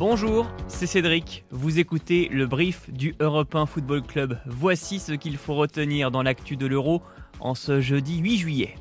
[0.00, 1.44] Bonjour, c'est Cédric.
[1.50, 4.38] Vous écoutez le brief du Europe Football Club.
[4.46, 7.02] Voici ce qu'il faut retenir dans l'actu de l'Euro
[7.38, 8.76] en ce jeudi 8 juillet.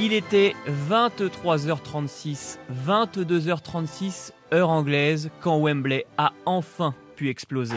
[0.00, 0.54] Il était
[0.88, 2.56] 23h36,
[2.88, 7.76] 22h36 heure anglaise quand Wembley a enfin pu exploser.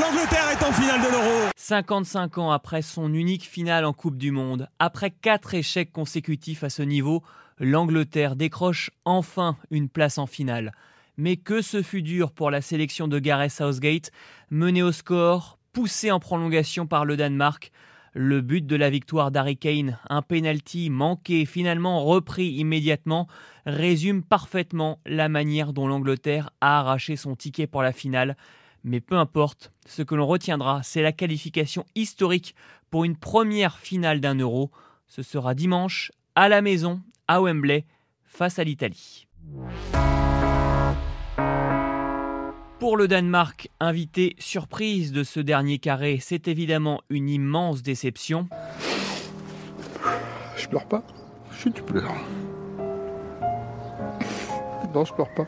[0.00, 1.50] L'Angleterre est en finale de l'Euro.
[1.56, 6.70] 55 ans après son unique finale en Coupe du Monde, après quatre échecs consécutifs à
[6.70, 7.24] ce niveau,
[7.58, 10.70] l'Angleterre décroche enfin une place en finale.
[11.16, 14.12] Mais que ce fut dur pour la sélection de Gareth Southgate,
[14.50, 17.72] menée au score, poussée en prolongation par le Danemark,
[18.14, 23.26] le but de la victoire d'Harry Kane, un penalty manqué finalement repris immédiatement,
[23.66, 28.36] résume parfaitement la manière dont l'Angleterre a arraché son ticket pour la finale.
[28.84, 32.54] Mais peu importe, ce que l'on retiendra, c'est la qualification historique
[32.90, 34.70] pour une première finale d'un euro.
[35.06, 37.84] Ce sera dimanche à la maison, à Wembley,
[38.24, 39.26] face à l'Italie.
[42.78, 48.48] Pour le Danemark, invité surprise de ce dernier carré, c'est évidemment une immense déception.
[50.56, 51.02] Je pleure pas.
[51.50, 52.14] Si tu pleures.
[54.94, 55.46] Non, je pleure pas.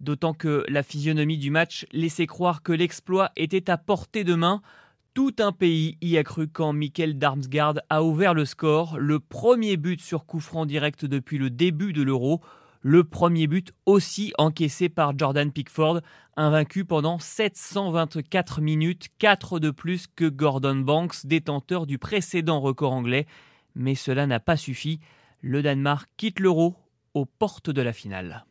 [0.00, 4.62] D'autant que la physionomie du match laissait croire que l'exploit était à portée de main.
[5.14, 9.76] Tout un pays y a cru quand Mikkel Darmsgaard a ouvert le score, le premier
[9.76, 12.40] but sur coup franc direct depuis le début de l'Euro.
[12.82, 16.00] Le premier but aussi encaissé par Jordan Pickford,
[16.36, 23.26] invaincu pendant 724 minutes, 4 de plus que Gordon Banks, détenteur du précédent record anglais.
[23.74, 25.00] Mais cela n'a pas suffi.
[25.40, 26.76] Le Danemark quitte l'euro
[27.14, 28.44] aux portes de la finale.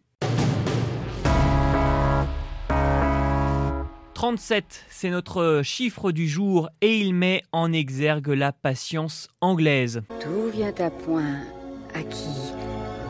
[4.16, 10.04] 37, c'est notre chiffre du jour et il met en exergue la patience anglaise.
[10.22, 11.42] Tout vient à point
[11.94, 12.30] à qui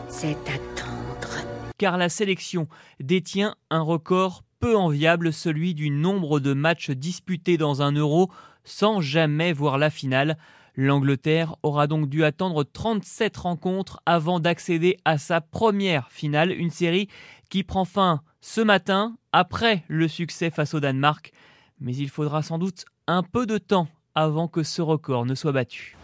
[0.10, 1.46] c'est attendre
[1.78, 2.68] car la sélection
[3.00, 8.32] détient un record peu enviable, celui du nombre de matchs disputés dans un euro
[8.64, 10.38] sans jamais voir la finale.
[10.76, 17.10] L'Angleterre aura donc dû attendre 37 rencontres avant d'accéder à sa première finale, une série
[17.50, 21.32] qui prend fin ce matin après le succès face au Danemark.
[21.80, 25.52] Mais il faudra sans doute un peu de temps avant que ce record ne soit
[25.52, 25.98] battu.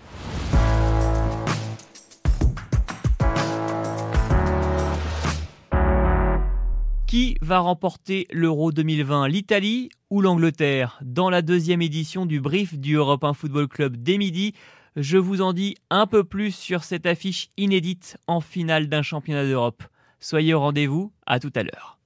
[7.05, 10.97] Qui va remporter l'Euro 2020 L'Italie ou l'Angleterre?
[11.03, 14.53] Dans la deuxième édition du brief du Europe 1 Football Club dès midi,
[14.95, 19.45] je vous en dis un peu plus sur cette affiche inédite en finale d'un championnat
[19.45, 19.83] d'Europe.
[20.19, 22.00] Soyez au rendez-vous, à tout à l'heure.